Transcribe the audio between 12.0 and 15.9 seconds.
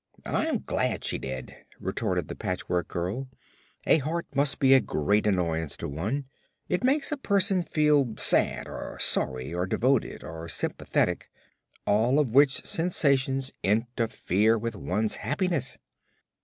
of which sensations interfere with one's happiness."